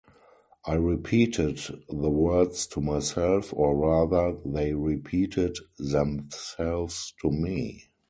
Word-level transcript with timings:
I 0.65 0.73
repeated 0.73 1.59
the 1.87 2.09
words 2.09 2.65
to 2.69 2.81
myself, 2.81 3.53
or 3.53 3.77
rather 3.77 4.35
they 4.43 4.73
repeated 4.73 5.57
themselves 5.77 7.13
to 7.21 7.29
me. 7.29 7.83